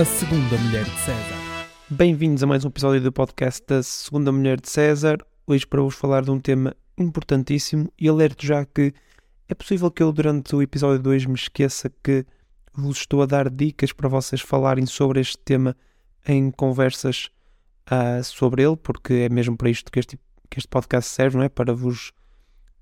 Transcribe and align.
A 0.00 0.04
Segunda 0.06 0.56
Mulher 0.56 0.84
de 0.84 0.98
César. 1.00 1.66
Bem-vindos 1.90 2.42
a 2.42 2.46
mais 2.46 2.64
um 2.64 2.68
episódio 2.68 3.02
do 3.02 3.12
podcast 3.12 3.62
da 3.66 3.82
Segunda 3.82 4.32
Mulher 4.32 4.58
de 4.58 4.70
César. 4.70 5.18
Hoje 5.46 5.66
para 5.66 5.82
vos 5.82 5.94
falar 5.94 6.22
de 6.22 6.30
um 6.30 6.40
tema 6.40 6.74
importantíssimo 6.96 7.92
e 8.00 8.08
alerto 8.08 8.46
já 8.46 8.64
que 8.64 8.94
é 9.46 9.54
possível 9.54 9.90
que 9.90 10.02
eu 10.02 10.10
durante 10.10 10.56
o 10.56 10.62
episódio 10.62 11.02
2 11.02 11.26
me 11.26 11.34
esqueça 11.34 11.92
que 12.02 12.24
vos 12.72 12.96
estou 12.96 13.20
a 13.20 13.26
dar 13.26 13.50
dicas 13.50 13.92
para 13.92 14.08
vocês 14.08 14.40
falarem 14.40 14.86
sobre 14.86 15.20
este 15.20 15.36
tema 15.36 15.76
em 16.26 16.50
conversas 16.50 17.28
uh, 17.92 18.24
sobre 18.24 18.62
ele, 18.62 18.78
porque 18.78 19.12
é 19.12 19.28
mesmo 19.28 19.54
para 19.54 19.68
isto 19.68 19.92
que 19.92 20.00
este, 20.00 20.18
que 20.48 20.58
este 20.58 20.68
podcast 20.68 21.10
serve, 21.10 21.36
não 21.36 21.44
é? 21.44 21.50
Para 21.50 21.74
vos 21.74 22.10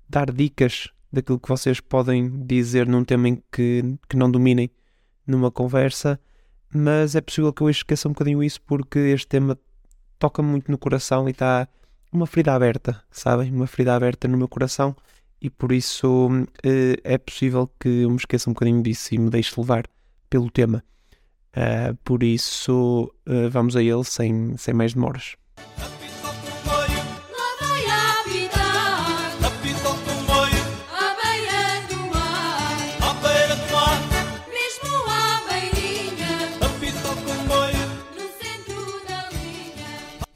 dar 0.07 0.31
dicas 0.31 0.87
daquilo 1.11 1.37
que 1.37 1.49
vocês 1.49 1.81
podem 1.81 2.45
dizer 2.45 2.87
num 2.87 3.03
tema 3.03 3.27
em 3.27 3.43
que, 3.51 3.97
que 4.07 4.15
não 4.15 4.31
dominem 4.31 4.71
numa 5.27 5.51
conversa, 5.51 6.17
mas 6.73 7.15
é 7.15 7.21
possível 7.21 7.51
que 7.51 7.61
eu 7.61 7.69
esqueça 7.69 8.07
um 8.07 8.11
bocadinho 8.11 8.43
isso 8.43 8.61
porque 8.61 8.99
este 8.99 9.27
tema 9.27 9.57
toca 10.17 10.41
muito 10.41 10.69
no 10.69 10.77
coração 10.77 11.27
e 11.27 11.31
está 11.31 11.67
uma 12.11 12.27
ferida 12.27 12.53
aberta, 12.53 13.01
sabem? 13.11 13.51
Uma 13.51 13.67
ferida 13.67 13.95
aberta 13.95 14.27
no 14.27 14.37
meu 14.37 14.47
coração 14.47 14.95
e 15.41 15.49
por 15.49 15.71
isso 15.71 16.27
uh, 16.27 17.01
é 17.03 17.17
possível 17.17 17.69
que 17.79 18.01
eu 18.01 18.09
me 18.09 18.17
esqueça 18.17 18.49
um 18.49 18.53
bocadinho 18.53 18.83
disso 18.83 19.15
e 19.15 19.17
me 19.17 19.29
deixe 19.29 19.53
levar 19.59 19.85
pelo 20.29 20.49
tema. 20.49 20.83
Uh, 21.55 21.95
por 22.03 22.21
isso, 22.23 23.11
uh, 23.27 23.49
vamos 23.49 23.75
a 23.75 23.81
ele 23.81 24.03
sem, 24.03 24.55
sem 24.57 24.73
mais 24.73 24.93
demoras. 24.93 25.35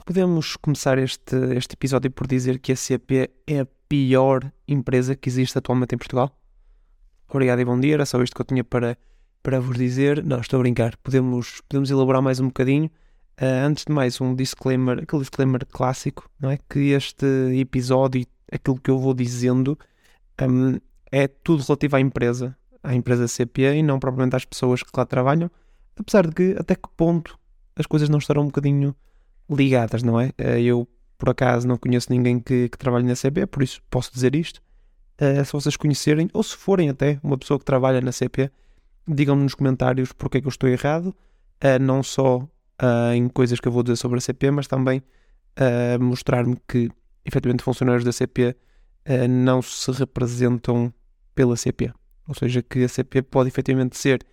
Podemos 0.05 0.57
começar 0.57 0.97
este, 0.97 1.33
este 1.55 1.75
episódio 1.75 2.11
por 2.11 2.27
dizer 2.27 2.59
que 2.59 2.73
a 2.73 2.75
CP 2.75 3.31
é 3.47 3.61
a 3.61 3.67
pior 3.87 4.51
empresa 4.67 5.15
que 5.15 5.29
existe 5.29 5.57
atualmente 5.57 5.95
em 5.95 5.97
Portugal? 5.97 6.37
Obrigado 7.29 7.61
e 7.61 7.65
bom 7.65 7.79
dia, 7.79 7.93
era 7.93 8.05
só 8.05 8.21
isto 8.21 8.35
que 8.35 8.41
eu 8.41 8.45
tinha 8.45 8.65
para, 8.65 8.97
para 9.41 9.61
vos 9.61 9.77
dizer. 9.77 10.21
Não, 10.21 10.41
estou 10.41 10.59
a 10.59 10.61
brincar, 10.61 10.97
podemos, 10.97 11.61
podemos 11.69 11.89
elaborar 11.89 12.21
mais 12.21 12.41
um 12.41 12.47
bocadinho. 12.47 12.91
Uh, 13.41 13.65
antes 13.65 13.85
de 13.85 13.93
mais, 13.93 14.19
um 14.19 14.35
disclaimer, 14.35 15.03
aquele 15.03 15.21
disclaimer 15.21 15.65
clássico, 15.65 16.29
não 16.37 16.51
é? 16.51 16.59
Que 16.69 16.91
este 16.91 17.25
episódio, 17.57 18.25
aquilo 18.51 18.77
que 18.77 18.91
eu 18.91 18.99
vou 18.99 19.13
dizendo, 19.13 19.79
um, 20.41 20.79
é 21.09 21.29
tudo 21.29 21.63
relativo 21.63 21.95
à 21.95 22.01
empresa, 22.01 22.57
à 22.83 22.93
empresa 22.93 23.25
CP 23.25 23.75
e 23.75 23.81
não 23.81 23.99
propriamente 23.99 24.35
às 24.35 24.43
pessoas 24.43 24.83
que 24.83 24.91
lá 24.97 25.05
trabalham, 25.05 25.49
apesar 25.95 26.27
de 26.27 26.35
que 26.35 26.55
até 26.59 26.75
que 26.75 26.89
ponto 26.97 27.39
as 27.73 27.85
coisas 27.85 28.09
não 28.09 28.17
estarão 28.17 28.43
um 28.43 28.47
bocadinho 28.47 28.93
ligadas, 29.55 30.03
não 30.03 30.19
é? 30.19 30.31
Eh, 30.37 30.61
eu, 30.61 30.87
por 31.17 31.29
acaso, 31.29 31.67
não 31.67 31.77
conheço 31.77 32.11
ninguém 32.11 32.39
que, 32.39 32.69
que 32.69 32.77
trabalhe 32.77 33.05
na 33.05 33.15
CP, 33.15 33.45
por 33.47 33.63
isso 33.63 33.81
posso 33.89 34.13
dizer 34.13 34.35
isto. 34.35 34.61
Uh, 35.21 35.45
se 35.45 35.53
vocês 35.53 35.77
conhecerem, 35.77 36.29
ou 36.33 36.41
se 36.43 36.55
forem 36.55 36.89
até 36.89 37.19
uma 37.23 37.37
pessoa 37.37 37.59
que 37.59 37.65
trabalha 37.65 38.01
na 38.01 38.11
CP, 38.11 38.51
digam-me 39.07 39.43
nos 39.43 39.55
comentários 39.55 40.11
porque 40.11 40.39
é 40.39 40.41
que 40.41 40.47
eu 40.47 40.49
estou 40.49 40.67
errado, 40.69 41.07
uh, 41.63 41.79
não 41.81 42.01
só 42.03 42.47
em 43.15 43.29
coisas 43.29 43.61
que 43.61 43.67
eu 43.67 43.71
vou 43.71 43.81
dizer 43.81 43.95
sobre 43.95 44.17
a 44.17 44.21
CP, 44.21 44.51
mas 44.51 44.67
também 44.67 45.01
mostrar-me 46.01 46.57
que, 46.67 46.89
efetivamente, 47.23 47.63
funcionários 47.63 48.03
da 48.03 48.11
CP 48.11 48.57
não 49.29 49.61
se 49.61 49.89
representam 49.91 50.93
pela 51.33 51.55
CP. 51.55 51.93
Ou 52.27 52.35
seja, 52.35 52.61
que 52.61 52.83
a 52.83 52.89
CP 52.89 53.21
pode 53.21 53.47
efetivamente 53.47 53.95
ser 53.95 54.25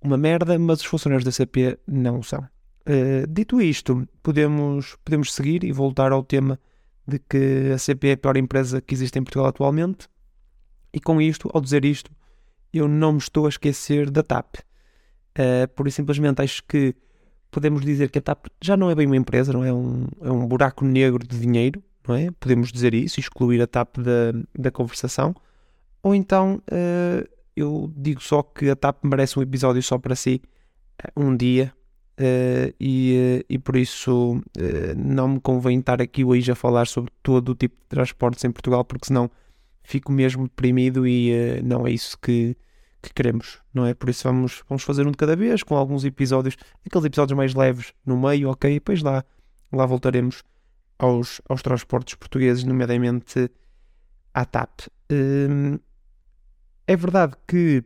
uma 0.00 0.16
merda, 0.16 0.58
mas 0.58 0.80
os 0.80 0.86
funcionários 0.86 1.24
da 1.24 1.32
CP 1.32 1.78
não 1.86 2.22
são. 2.22 2.48
Uh, 2.86 3.26
dito 3.28 3.60
isto, 3.60 4.06
podemos, 4.22 4.96
podemos 5.04 5.32
seguir 5.32 5.64
e 5.64 5.72
voltar 5.72 6.12
ao 6.12 6.22
tema 6.22 6.58
de 7.06 7.18
que 7.18 7.72
a 7.74 7.78
CP 7.78 8.08
é 8.08 8.12
a 8.12 8.16
pior 8.16 8.36
empresa 8.36 8.80
que 8.80 8.94
existe 8.94 9.18
em 9.18 9.22
Portugal 9.22 9.46
atualmente. 9.46 10.08
E 10.92 11.00
com 11.00 11.20
isto, 11.20 11.50
ao 11.52 11.60
dizer 11.60 11.84
isto, 11.84 12.10
eu 12.72 12.86
não 12.88 13.12
me 13.12 13.18
estou 13.18 13.46
a 13.46 13.48
esquecer 13.48 14.10
da 14.10 14.22
TAP. 14.22 14.56
Uh, 15.36 15.66
por 15.74 15.90
simplesmente 15.90 16.42
acho 16.42 16.62
que 16.64 16.94
podemos 17.50 17.82
dizer 17.82 18.10
que 18.10 18.18
a 18.18 18.22
TAP 18.22 18.46
já 18.60 18.76
não 18.76 18.90
é 18.90 18.94
bem 18.94 19.06
uma 19.06 19.16
empresa, 19.16 19.52
não 19.52 19.64
é 19.64 19.72
um, 19.72 20.06
é 20.20 20.30
um 20.30 20.46
buraco 20.46 20.84
negro 20.84 21.26
de 21.26 21.38
dinheiro, 21.38 21.82
não 22.06 22.14
é? 22.14 22.30
Podemos 22.32 22.72
dizer 22.72 22.94
isso, 22.94 23.18
excluir 23.18 23.62
a 23.62 23.66
TAP 23.66 23.98
da, 23.98 24.32
da 24.56 24.70
conversação. 24.70 25.34
Ou 26.02 26.14
então, 26.14 26.60
uh, 26.70 27.28
eu 27.56 27.92
digo 27.96 28.22
só 28.22 28.42
que 28.42 28.68
a 28.68 28.76
TAP 28.76 29.04
merece 29.04 29.38
um 29.38 29.42
episódio 29.42 29.82
só 29.82 29.98
para 29.98 30.14
si, 30.14 30.42
um 31.16 31.36
dia, 31.36 31.72
Uh, 32.18 32.70
e, 32.78 33.40
uh, 33.40 33.44
e 33.48 33.58
por 33.58 33.74
isso 33.74 34.36
uh, 34.36 34.94
não 34.96 35.28
me 35.28 35.40
convém 35.40 35.80
estar 35.80 36.00
aqui 36.00 36.24
hoje 36.24 36.52
a 36.52 36.54
falar 36.54 36.86
sobre 36.86 37.12
todo 37.22 37.48
o 37.50 37.54
tipo 37.56 37.74
de 37.74 37.88
transportes 37.88 38.44
em 38.44 38.52
Portugal, 38.52 38.84
porque 38.84 39.06
senão 39.06 39.30
fico 39.82 40.12
mesmo 40.12 40.44
deprimido 40.44 41.06
e 41.06 41.60
não 41.62 41.86
é 41.86 41.90
isso 41.90 42.16
que, 42.18 42.56
que, 43.02 43.12
queremos, 43.12 43.58
não 43.72 43.84
é? 43.84 43.92
Por 43.92 44.08
isso 44.08 44.22
vamos, 44.24 44.62
vamos 44.68 44.82
fazer 44.82 45.06
um 45.06 45.10
de 45.10 45.16
cada 45.16 45.36
vez, 45.36 45.62
com 45.62 45.76
alguns 45.76 46.04
episódios, 46.04 46.56
aqueles 46.86 47.04
episódios 47.04 47.36
mais 47.36 47.54
leves 47.54 47.92
no 48.06 48.18
meio, 48.18 48.48
ok? 48.48 48.70
E 48.70 48.74
depois 48.74 49.02
lá, 49.02 49.22
lá 49.70 49.84
voltaremos 49.84 50.42
aos, 50.98 51.42
aos 51.48 51.60
transportes 51.60 52.14
portugueses, 52.14 52.64
nomeadamente 52.64 53.50
à 54.32 54.44
TAP. 54.44 54.88
Hum, 55.10 55.78
é 56.86 56.96
verdade 56.96 57.34
que 57.46 57.84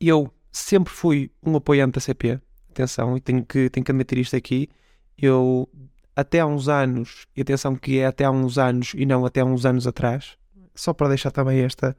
eu 0.00 0.32
sempre 0.52 0.92
fui 0.92 1.30
um 1.42 1.56
apoiante 1.56 1.94
da 1.94 2.00
CP, 2.00 2.40
atenção, 2.72 3.16
e 3.16 3.20
tenho 3.20 3.44
que, 3.44 3.68
tenho 3.70 3.84
que 3.84 3.92
admitir 3.92 4.18
isto 4.18 4.36
aqui, 4.36 4.68
eu 5.16 5.68
até 6.14 6.40
há 6.40 6.46
uns 6.46 6.68
anos, 6.68 7.26
e 7.36 7.40
atenção 7.42 7.74
que 7.74 7.98
é 7.98 8.06
até 8.06 8.24
há 8.24 8.30
uns 8.30 8.58
anos 8.58 8.92
e 8.94 9.06
não 9.06 9.24
até 9.24 9.40
há 9.40 9.44
uns 9.44 9.64
anos 9.64 9.86
atrás, 9.86 10.36
só 10.74 10.92
para 10.92 11.08
deixar 11.08 11.30
também 11.30 11.60
esta, 11.60 11.96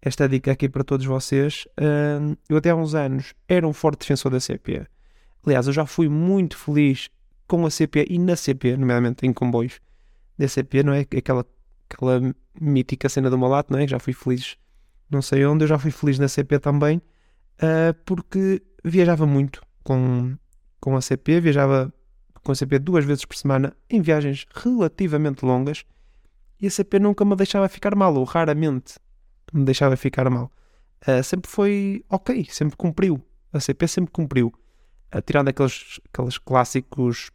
esta 0.00 0.28
dica 0.28 0.52
aqui 0.52 0.68
para 0.68 0.84
todos 0.84 1.06
vocês, 1.06 1.66
hum, 1.80 2.36
eu 2.48 2.56
até 2.58 2.70
há 2.70 2.76
uns 2.76 2.94
anos 2.94 3.34
era 3.48 3.66
um 3.66 3.72
forte 3.72 4.00
defensor 4.00 4.30
da 4.30 4.40
CP. 4.40 4.86
Aliás, 5.44 5.66
eu 5.66 5.72
já 5.72 5.86
fui 5.86 6.08
muito 6.08 6.56
feliz 6.56 7.08
com 7.46 7.64
a 7.64 7.70
CP 7.70 8.06
e 8.10 8.18
na 8.18 8.36
CP, 8.36 8.76
nomeadamente 8.76 9.26
em 9.26 9.32
comboios 9.32 9.80
da 10.36 10.46
CP, 10.46 10.82
não 10.82 10.92
é? 10.92 11.00
Aquela, 11.00 11.46
aquela 11.88 12.34
mítica 12.60 13.08
cena 13.08 13.30
do 13.30 13.38
Malato, 13.38 13.72
não 13.72 13.80
é? 13.80 13.88
Já 13.88 13.98
fui 13.98 14.12
feliz, 14.12 14.56
não 15.10 15.22
sei 15.22 15.44
onde, 15.46 15.64
eu 15.64 15.68
já 15.68 15.78
fui 15.78 15.90
feliz 15.90 16.18
na 16.18 16.28
CP 16.28 16.58
também, 16.58 16.98
uh, 16.98 17.94
porque 18.04 18.62
viajava 18.84 19.26
muito 19.26 19.62
com, 19.88 20.36
com 20.78 20.96
a 20.96 21.00
CP, 21.00 21.40
viajava 21.40 21.90
com 22.44 22.52
a 22.52 22.54
CP 22.54 22.78
duas 22.78 23.06
vezes 23.06 23.24
por 23.24 23.34
semana 23.34 23.74
em 23.88 24.02
viagens 24.02 24.44
relativamente 24.54 25.46
longas 25.46 25.82
e 26.60 26.66
a 26.66 26.70
CP 26.70 26.98
nunca 26.98 27.24
me 27.24 27.34
deixava 27.34 27.66
ficar 27.70 27.94
mal, 27.94 28.14
ou 28.14 28.24
raramente 28.24 28.96
me 29.50 29.64
deixava 29.64 29.96
ficar 29.96 30.28
mal. 30.28 30.52
Uh, 31.06 31.22
sempre 31.22 31.50
foi 31.50 32.04
ok, 32.10 32.46
sempre 32.50 32.76
cumpriu. 32.76 33.22
A 33.50 33.60
CP 33.60 33.88
sempre 33.88 34.12
cumpriu. 34.12 34.52
Uh, 35.14 35.22
tirando 35.22 35.48
aqueles, 35.48 35.98
aqueles 36.12 36.36
clássicos 36.36 37.30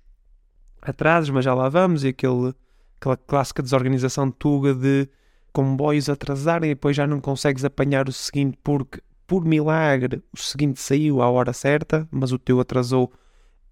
atrasos, 0.79 1.31
mas 1.31 1.45
já 1.45 1.55
lá 1.55 1.69
vamos, 1.69 2.03
e 2.03 2.09
aquele, 2.09 2.53
aquela 2.99 3.17
clássica 3.17 3.63
desorganização 3.63 4.27
de 4.27 4.35
Tuga 4.35 4.75
de 4.75 5.09
comboios 5.51 6.07
atrasarem 6.07 6.69
e 6.69 6.75
depois 6.75 6.95
já 6.95 7.07
não 7.07 7.19
consegues 7.19 7.65
apanhar 7.65 8.07
o 8.07 8.11
seguinte 8.11 8.59
porque 8.63 9.01
por 9.25 9.45
milagre, 9.45 10.21
o 10.33 10.37
seguinte 10.37 10.79
saiu 10.79 11.21
à 11.21 11.29
hora 11.29 11.53
certa, 11.53 12.07
mas 12.11 12.31
o 12.31 12.39
teu 12.39 12.59
atrasou 12.59 13.11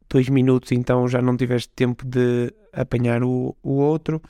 dois 0.09 0.27
minutos, 0.29 0.71
então 0.71 1.07
já 1.07 1.21
não 1.21 1.37
tiveste 1.37 1.69
tempo 1.69 2.05
de 2.05 2.53
apanhar 2.73 3.23
o, 3.23 3.55
o 3.63 3.71
outro. 3.73 4.21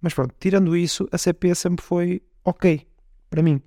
Mas 0.00 0.14
pronto, 0.14 0.34
tirando 0.38 0.76
isso, 0.76 1.08
a 1.12 1.18
CP 1.18 1.54
sempre 1.54 1.84
foi 1.84 2.22
ok 2.44 2.86
para 3.28 3.42
mim. 3.42 3.60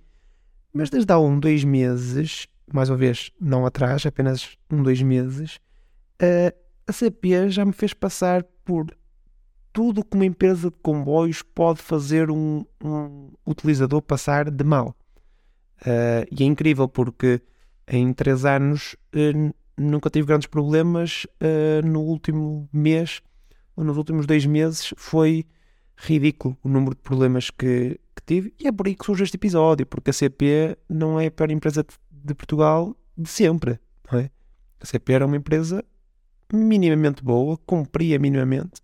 Mas 0.73 0.89
desde 0.89 1.11
há 1.11 1.19
um, 1.19 1.39
dois 1.39 1.63
meses, 1.63 2.47
mais 2.71 2.89
uma 2.89 2.97
vez, 2.97 3.31
não 3.39 3.65
atrás, 3.65 4.05
apenas 4.05 4.57
um, 4.71 4.81
dois 4.81 5.01
meses, 5.01 5.59
a 6.87 6.91
CP 6.91 7.49
já 7.49 7.63
me 7.63 7.73
fez 7.73 7.93
passar 7.93 8.43
por 8.65 8.87
tudo 9.71 10.03
que 10.03 10.15
uma 10.15 10.25
empresa 10.25 10.69
de 10.69 10.77
comboios 10.81 11.41
pode 11.41 11.81
fazer 11.81 12.29
um, 12.29 12.65
um 12.83 13.31
utilizador 13.45 14.01
passar 14.01 14.49
de 14.49 14.63
mal. 14.63 14.95
Uh, 15.83 16.25
e 16.31 16.43
é 16.43 16.45
incrível 16.45 16.87
porque 16.87 17.41
em 17.87 18.13
três 18.13 18.45
anos 18.45 18.95
uh, 19.13 19.53
nunca 19.77 20.09
tive 20.09 20.27
grandes 20.27 20.47
problemas. 20.47 21.25
Uh, 21.41 21.85
no 21.85 22.01
último 22.01 22.69
mês, 22.71 23.21
ou 23.75 23.83
nos 23.83 23.97
últimos 23.97 24.25
dois 24.25 24.45
meses, 24.45 24.93
foi 24.95 25.45
ridículo 25.95 26.57
o 26.63 26.69
número 26.69 26.95
de 26.95 27.01
problemas 27.01 27.49
que, 27.49 27.99
que, 28.15 28.23
tive. 28.25 28.53
E 28.59 28.67
é 28.67 28.71
por 28.71 28.87
aí 28.87 28.95
que 28.95 29.05
surge 29.05 29.23
este 29.23 29.35
episódio, 29.35 29.85
porque 29.85 30.09
a 30.09 30.13
CP 30.13 30.77
não 30.89 31.19
é 31.19 31.27
a 31.27 31.31
pior 31.31 31.51
empresa 31.51 31.85
de, 32.11 32.33
Portugal 32.33 32.95
de 33.17 33.29
sempre. 33.29 33.79
Não 34.11 34.19
é? 34.19 34.29
A 34.79 34.85
CP 34.85 35.13
era 35.13 35.25
uma 35.25 35.37
empresa 35.37 35.83
minimamente 36.51 37.23
boa, 37.23 37.57
cumpria 37.65 38.19
minimamente, 38.19 38.81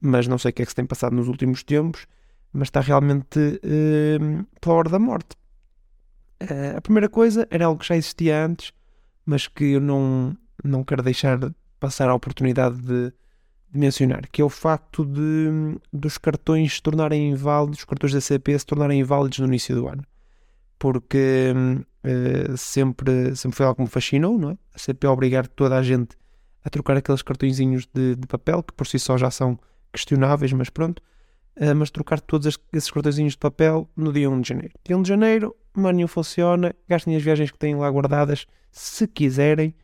mas 0.00 0.26
não 0.26 0.38
sei 0.38 0.50
o 0.50 0.54
que 0.54 0.62
é 0.62 0.64
que 0.64 0.70
se 0.70 0.76
tem 0.76 0.86
passado 0.86 1.14
nos 1.14 1.28
últimos 1.28 1.62
tempos, 1.62 2.06
mas 2.52 2.68
está 2.68 2.80
realmente 2.80 3.38
uh, 3.38 4.46
pela 4.60 4.74
hora 4.74 4.88
da 4.88 4.98
morte. 4.98 5.36
Uh, 6.42 6.76
a 6.76 6.80
primeira 6.80 7.08
coisa 7.08 7.46
era 7.50 7.66
algo 7.66 7.80
que 7.80 7.86
já 7.86 7.96
existia 7.96 8.44
antes, 8.44 8.72
mas 9.24 9.46
que 9.46 9.72
eu 9.72 9.80
não, 9.80 10.36
não 10.64 10.82
quero 10.82 11.02
deixar 11.02 11.38
passar 11.78 12.08
a 12.08 12.14
oportunidade 12.14 12.76
de, 12.80 13.12
de 13.70 13.78
mencionar, 13.78 14.28
que 14.28 14.42
é 14.42 14.44
o 14.44 14.48
facto 14.48 15.04
de 15.04 15.78
dos 15.92 16.18
cartões 16.18 16.74
se 16.74 16.82
tornarem 16.82 17.30
inválidos, 17.30 17.80
os 17.80 17.84
cartões 17.84 18.12
da 18.12 18.20
CP 18.20 18.58
se 18.58 18.66
tornarem 18.66 19.00
inválidos 19.00 19.38
no 19.38 19.46
início 19.46 19.74
do 19.74 19.88
ano. 19.88 20.04
Porque 20.78 21.52
uh, 22.04 22.56
sempre, 22.56 23.36
sempre 23.36 23.56
foi 23.56 23.66
algo 23.66 23.76
que 23.76 23.82
me 23.82 23.88
fascinou, 23.88 24.38
não 24.38 24.50
é? 24.50 24.58
A 24.74 24.78
CP 24.78 25.06
obrigar 25.06 25.46
toda 25.46 25.76
a 25.76 25.82
gente 25.82 26.16
a 26.64 26.70
trocar 26.70 26.96
aqueles 26.96 27.22
cartõezinhos 27.22 27.88
de, 27.92 28.16
de 28.16 28.26
papel, 28.26 28.62
que 28.62 28.72
por 28.72 28.86
si 28.86 28.98
só 28.98 29.18
já 29.18 29.30
são 29.30 29.58
questionáveis, 29.92 30.52
mas 30.52 30.70
pronto. 30.70 31.02
Uh, 31.56 31.74
mas 31.76 31.90
trocar 31.90 32.20
todos 32.20 32.58
esses 32.72 32.90
cartõezinhos 32.90 33.34
de 33.34 33.38
papel 33.38 33.88
no 33.94 34.12
dia 34.12 34.30
1 34.30 34.40
de 34.40 34.48
janeiro. 34.48 34.74
Dia 34.84 34.96
1 34.96 35.02
de 35.02 35.08
janeiro, 35.08 35.56
menu 35.76 36.08
funciona, 36.08 36.74
gastem 36.88 37.14
as 37.14 37.22
viagens 37.22 37.50
que 37.50 37.58
têm 37.58 37.74
lá 37.74 37.90
guardadas, 37.90 38.46
se 38.70 39.06
quiserem, 39.06 39.74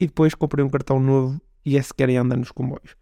e 0.00 0.06
depois 0.06 0.34
comprem 0.34 0.64
um 0.64 0.68
cartão 0.68 1.00
novo 1.00 1.40
e 1.64 1.76
é 1.76 1.82
se 1.82 1.92
querem 1.92 2.16
andar 2.16 2.36
nos 2.36 2.52
comboios. 2.52 2.94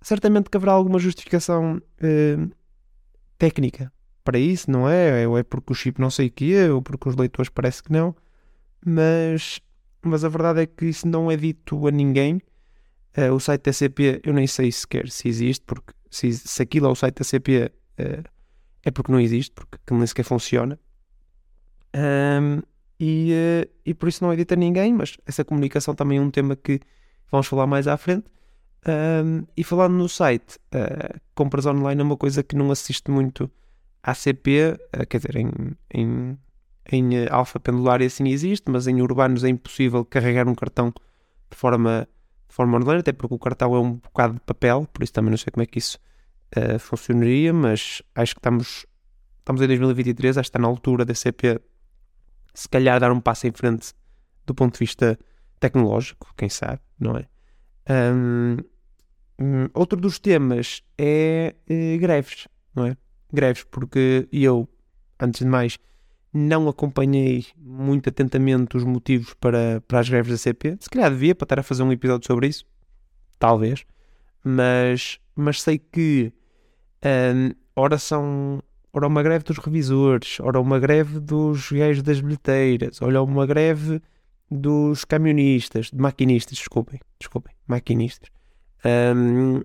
Certamente 0.00 0.50
que 0.50 0.56
haverá 0.56 0.72
alguma 0.72 0.98
justificação 0.98 1.76
uh, 1.76 2.50
técnica 3.36 3.92
para 4.24 4.38
isso, 4.38 4.70
não 4.70 4.88
é? 4.88 5.26
Ou 5.28 5.38
é 5.38 5.42
porque 5.44 5.72
o 5.72 5.74
chip 5.74 6.00
não 6.00 6.10
sei 6.10 6.26
o 6.26 6.30
que 6.32 6.54
é, 6.54 6.70
ou 6.70 6.82
porque 6.82 7.08
os 7.08 7.14
leitores 7.14 7.48
parece 7.48 7.82
que 7.82 7.92
não, 7.92 8.14
mas, 8.84 9.60
mas 10.02 10.24
a 10.24 10.28
verdade 10.28 10.62
é 10.62 10.66
que 10.66 10.86
isso 10.86 11.06
não 11.06 11.30
é 11.30 11.36
dito 11.36 11.86
a 11.86 11.90
ninguém 11.90 12.40
Uh, 13.18 13.34
o 13.34 13.40
site 13.40 13.64
da 13.64 13.72
CP 13.72 14.20
eu 14.22 14.32
nem 14.32 14.46
sei 14.46 14.70
sequer 14.70 15.08
se 15.08 15.28
existe, 15.28 15.64
porque 15.66 15.92
se, 16.10 16.32
se 16.32 16.62
aquilo 16.62 16.86
é 16.86 16.90
o 16.90 16.94
site 16.94 17.16
da 17.16 17.24
CP 17.24 17.64
uh, 17.64 17.70
eh, 17.98 18.22
é 18.84 18.90
porque 18.90 19.12
não 19.12 19.20
existe, 19.20 19.52
porque 19.52 19.78
nem 19.90 20.06
sequer 20.06 20.24
funciona. 20.24 20.78
Um, 21.94 22.62
e, 23.00 23.32
uh, 23.32 23.70
e 23.84 23.94
por 23.94 24.08
isso 24.08 24.24
não 24.24 24.32
edita 24.32 24.56
ninguém, 24.56 24.92
mas 24.92 25.16
essa 25.26 25.44
comunicação 25.44 25.94
também 25.94 26.18
é 26.18 26.20
um 26.20 26.30
tema 26.30 26.56
que 26.56 26.80
vamos 27.30 27.46
falar 27.46 27.66
mais 27.66 27.86
à 27.86 27.96
frente. 27.96 28.26
Um, 28.86 29.44
e 29.56 29.64
falando 29.64 29.94
no 29.94 30.08
site, 30.08 30.58
compras 31.34 31.66
online 31.66 32.00
é 32.00 32.04
uma 32.04 32.16
coisa 32.16 32.42
que 32.42 32.54
não 32.54 32.70
assiste 32.70 33.10
muito 33.10 33.50
à 34.02 34.14
CP, 34.14 34.78
quer 35.08 35.18
dizer, 35.18 35.36
em, 35.36 35.50
em, 35.92 36.38
em 36.90 37.28
alfa 37.28 37.58
pendular 37.58 38.00
e 38.00 38.06
assim 38.06 38.28
existe, 38.28 38.70
mas 38.70 38.86
em 38.86 39.02
urbanos 39.02 39.42
é 39.42 39.48
impossível 39.48 40.04
carregar 40.04 40.48
um 40.48 40.54
cartão 40.54 40.92
de 41.50 41.56
forma 41.56 42.08
de 42.48 42.54
forma 42.54 42.78
online, 42.78 43.00
até 43.00 43.12
porque 43.12 43.34
o 43.34 43.38
cartão 43.38 43.74
é 43.74 43.78
um 43.78 43.94
bocado 43.94 44.34
de 44.34 44.40
papel, 44.40 44.88
por 44.92 45.02
isso 45.02 45.12
também 45.12 45.30
não 45.30 45.38
sei 45.38 45.50
como 45.50 45.62
é 45.62 45.66
que 45.66 45.78
isso 45.78 45.98
uh, 46.56 46.78
funcionaria, 46.78 47.52
mas 47.52 48.02
acho 48.14 48.34
que 48.34 48.40
estamos, 48.40 48.86
estamos 49.38 49.60
em 49.60 49.66
2023, 49.66 50.38
acho 50.38 50.46
que 50.46 50.48
está 50.48 50.58
na 50.58 50.68
altura 50.68 51.04
da 51.04 51.14
CP 51.14 51.60
se 52.58 52.68
calhar 52.68 52.98
dar 52.98 53.12
um 53.12 53.20
passo 53.20 53.46
em 53.46 53.52
frente 53.52 53.94
do 54.44 54.52
ponto 54.52 54.72
de 54.72 54.80
vista 54.80 55.16
tecnológico, 55.60 56.32
quem 56.36 56.48
sabe, 56.48 56.80
não 56.98 57.16
é? 57.16 57.28
Um, 57.88 58.56
outro 59.72 60.00
dos 60.00 60.18
temas 60.18 60.82
é 60.96 61.54
uh, 61.70 62.00
greves, 62.00 62.48
não 62.74 62.86
é? 62.86 62.96
Greves, 63.32 63.62
porque 63.64 64.28
eu, 64.32 64.68
antes 65.20 65.40
de 65.40 65.46
mais, 65.46 65.78
não 66.32 66.68
acompanhei 66.68 67.46
muito 67.56 68.08
atentamente 68.08 68.76
os 68.76 68.84
motivos 68.84 69.34
para, 69.34 69.82
para 69.86 70.00
as 70.00 70.08
greves 70.08 70.32
da 70.32 70.38
CP. 70.38 70.76
Se 70.80 70.90
calhar 70.90 71.10
devia 71.10 71.34
para 71.34 71.44
estar 71.44 71.58
a 71.60 71.62
fazer 71.62 71.82
um 71.82 71.92
episódio 71.92 72.26
sobre 72.26 72.48
isso. 72.48 72.64
Talvez. 73.38 73.84
Mas, 74.44 75.18
mas 75.34 75.62
sei 75.62 75.78
que 75.78 76.32
um, 77.04 77.50
ora 77.74 77.98
são. 77.98 78.62
Ora 78.92 79.06
uma 79.06 79.22
greve 79.22 79.44
dos 79.44 79.58
revisores, 79.58 80.40
ora 80.40 80.58
uma 80.58 80.78
greve 80.78 81.20
dos 81.20 81.70
gajos 81.70 82.02
das 82.02 82.20
bilheteiras, 82.20 83.00
ora 83.02 83.22
uma 83.22 83.46
greve 83.46 84.00
dos 84.50 85.04
camionistas, 85.04 85.90
de 85.90 85.98
maquinistas, 86.00 86.56
desculpem, 86.56 86.98
desculpem, 87.20 87.54
maquinistas. 87.66 88.30
Um, 88.84 89.62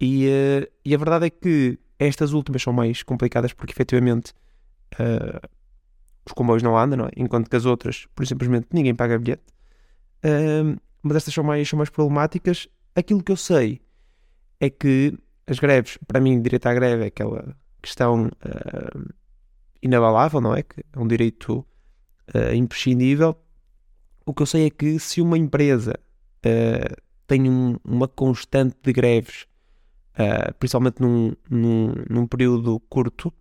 e, 0.00 0.26
uh, 0.26 0.66
e 0.84 0.94
a 0.94 0.98
verdade 0.98 1.26
é 1.26 1.30
que 1.30 1.78
estas 1.98 2.32
últimas 2.32 2.62
são 2.62 2.72
mais 2.72 3.02
complicadas 3.02 3.52
porque 3.52 3.72
efetivamente 3.72 4.32
uh, 4.94 5.48
os 6.26 6.32
comboios 6.32 6.62
não 6.62 6.76
andam, 6.76 6.98
não 6.98 7.06
é? 7.06 7.10
Enquanto 7.16 7.48
que 7.48 7.56
as 7.56 7.64
outras, 7.64 8.06
por 8.14 8.26
simplesmente, 8.26 8.68
ninguém 8.72 8.94
paga 8.94 9.18
bilhete. 9.18 9.42
Uh, 10.24 10.80
mas 11.02 11.16
estas 11.16 11.34
são 11.34 11.44
mais, 11.44 11.68
são 11.68 11.76
mais 11.76 11.90
problemáticas. 11.90 12.68
Aquilo 12.94 13.22
que 13.22 13.32
eu 13.32 13.36
sei 13.36 13.80
é 14.58 14.68
que 14.68 15.16
as 15.46 15.58
greves, 15.58 15.98
para 16.06 16.20
mim, 16.20 16.40
direito 16.40 16.66
à 16.66 16.74
greve 16.74 17.04
é 17.04 17.06
aquela 17.06 17.56
questão 17.82 18.26
uh, 18.26 19.14
inabalável, 19.82 20.40
não 20.40 20.54
é? 20.54 20.62
Que 20.62 20.84
é 20.92 20.98
um 20.98 21.08
direito 21.08 21.66
uh, 22.34 22.54
imprescindível. 22.54 23.36
O 24.26 24.34
que 24.34 24.42
eu 24.42 24.46
sei 24.46 24.66
é 24.66 24.70
que 24.70 24.98
se 24.98 25.20
uma 25.20 25.38
empresa 25.38 25.98
uh, 26.46 27.02
tem 27.26 27.50
um, 27.50 27.76
uma 27.84 28.06
constante 28.06 28.76
de 28.82 28.92
greves, 28.92 29.46
principalmente 30.58 31.00
num, 31.00 31.32
num, 31.48 31.94
num 32.10 32.26
período 32.26 32.78
curto 32.90 33.32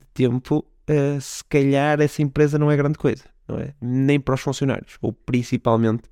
de 0.00 0.06
tempo, 0.12 0.66
uh, 0.90 1.20
se 1.20 1.44
calhar 1.44 2.00
essa 2.00 2.22
empresa 2.22 2.58
não 2.58 2.70
é 2.70 2.76
grande 2.76 2.98
coisa, 2.98 3.24
não 3.48 3.58
é? 3.58 3.74
Nem 3.80 4.20
para 4.20 4.34
os 4.34 4.40
funcionários, 4.40 4.96
ou 5.00 5.12
principalmente 5.12 6.04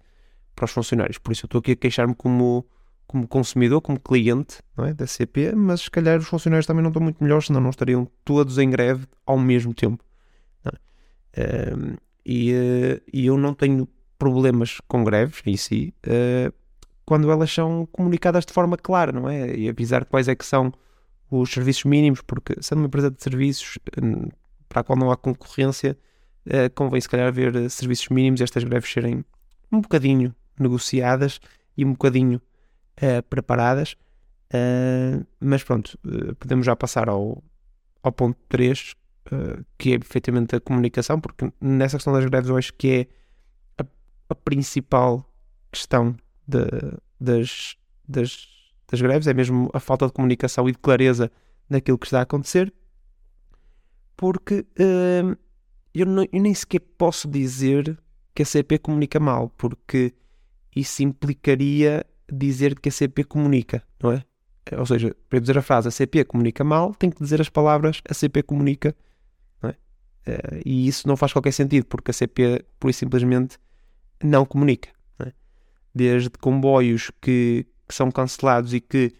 para 0.55 0.65
os 0.65 0.71
funcionários. 0.71 1.19
Por 1.19 1.33
isso 1.33 1.45
eu 1.45 1.49
estou 1.49 1.59
aqui 1.61 1.73
a 1.73 1.77
queixar-me 1.77 2.15
como, 2.15 2.67
como 3.07 3.27
consumidor, 3.27 3.81
como 3.81 3.99
cliente 3.99 4.59
não 4.77 4.85
é? 4.85 4.95
da 4.95 5.07
CP, 5.07 5.55
mas 5.55 5.83
se 5.83 5.91
calhar 5.91 6.19
os 6.19 6.27
funcionários 6.27 6.67
também 6.67 6.83
não 6.83 6.91
estão 6.91 7.03
muito 7.03 7.23
melhores, 7.23 7.47
senão 7.47 7.61
não 7.61 7.71
estariam 7.71 8.09
todos 8.25 8.59
em 8.59 8.71
greve 8.71 9.07
ao 9.27 9.39
mesmo 9.39 9.75
tempo. 9.75 10.05
É? 11.35 11.75
Uh, 11.75 11.97
e, 12.25 12.53
uh, 12.53 13.03
e 13.13 13.27
eu 13.27 13.37
não 13.37 13.55
tenho 13.55 13.89
problemas 14.19 14.81
com 14.87 15.03
greves 15.03 15.43
em 15.45 15.57
si, 15.57 15.93
uh, 16.07 16.53
quando 17.05 17.31
elas 17.31 17.53
são 17.53 17.87
comunicadas 17.91 18.47
de 18.47 18.53
forma 18.53 18.77
clara, 18.77 19.11
não 19.11 19.29
é? 19.29 19.55
E 19.57 19.69
avisar 19.69 20.05
quais 20.05 20.29
é 20.29 20.35
que 20.37 20.47
são 20.47 20.73
os 21.31 21.51
serviços 21.51 21.85
mínimos, 21.85 22.21
porque 22.21 22.55
sendo 22.61 22.79
uma 22.79 22.87
empresa 22.87 23.11
de 23.11 23.21
serviços, 23.23 23.79
para 24.73 24.81
a 24.81 24.85
qual 24.85 24.99
não 24.99 25.11
há 25.11 25.17
concorrência, 25.17 25.99
uh, 26.47 26.73
convém 26.75 26.99
se 26.99 27.09
calhar 27.09 27.29
haver 27.29 27.55
uh, 27.55 27.69
serviços 27.69 28.09
mínimos 28.09 28.41
estas 28.41 28.65
greves 28.65 28.91
serem 28.91 29.23
um 29.71 29.83
bocadinho 29.83 30.35
negociadas 30.59 31.41
e 31.77 31.85
um 31.85 31.93
bocadinho 31.93 32.41
uh, 32.99 33.23
preparadas. 33.29 33.97
mas 35.41 35.63
pronto, 35.63 35.99
podemos 36.39 36.67
já 36.67 36.77
passar 36.77 37.09
ao, 37.09 37.43
ao 38.03 38.13
ponto 38.13 38.39
3, 38.49 38.95
que 39.79 39.93
é 39.93 39.95
efetivamente 39.95 40.55
a 40.55 40.61
comunicação, 40.61 41.19
porque 41.19 41.51
nessa 41.59 41.97
questão 41.97 42.13
das 42.13 42.25
greves 42.27 42.51
eu 42.51 42.57
acho 42.59 42.75
que 42.75 43.09
é 43.79 43.83
a, 43.83 43.87
a 44.29 44.35
principal 44.35 45.27
questão 45.71 46.15
de, 46.47 46.67
das, 47.19 47.77
das, 48.07 48.47
das 48.91 49.01
greves, 49.01 49.27
é 49.27 49.33
mesmo 49.33 49.71
a 49.73 49.81
falta 49.81 50.07
de 50.07 50.13
comunicação 50.13 50.69
e 50.69 50.73
de 50.73 50.79
clareza 50.79 51.31
naquilo 51.71 51.97
que 51.97 52.07
está 52.07 52.19
a 52.19 52.23
acontecer 52.23 52.71
porque 54.17 54.61
uh, 54.61 55.37
eu, 55.95 56.07
não, 56.07 56.25
eu, 56.33 56.41
nem 56.41 56.55
sequer 56.55 56.81
posso 56.81 57.29
dizer 57.29 57.99
que 58.35 58.43
a 58.43 58.47
CP 58.47 58.79
comunica 58.79 59.21
mal, 59.21 59.51
porque 59.51 60.15
isso 60.75 61.03
implicaria 61.03 62.05
dizer 62.31 62.79
que 62.79 62.89
a 62.89 62.93
CP 62.93 63.25
comunica, 63.25 63.83
não 64.03 64.13
é? 64.13 64.25
Ou 64.79 64.87
seja, 64.87 65.15
para 65.29 65.41
dizer 65.41 65.59
a 65.59 65.63
frase 65.63 65.89
a 65.89 65.91
CP 65.91 66.25
comunica 66.25 66.65
mal, 66.65 66.95
tem 66.95 67.11
que 67.11 67.23
dizer 67.23 67.41
as 67.41 67.49
palavras 67.49 68.01
a 68.09 68.15
CP 68.15 68.43
comunica, 68.43 68.95
não 69.61 69.71
é? 69.71 69.73
Uh, 69.73 70.63
e 70.65 70.87
isso 70.87 71.07
não 71.07 71.17
faz 71.17 71.33
qualquer 71.33 71.53
sentido, 71.53 71.85
porque 71.87 72.11
a 72.11 72.15
CP, 72.15 72.65
por 72.79 72.89
isso 72.89 73.01
simplesmente, 73.01 73.59
não 74.23 74.47
comunica. 74.47 74.89
Não 75.19 75.27
é? 75.27 75.33
Desde 75.95 76.31
comboios 76.31 77.11
que, 77.21 77.67
que 77.89 77.95
são 77.95 78.11
cancelados 78.11 78.73
e 78.73 78.81
que 78.81 79.13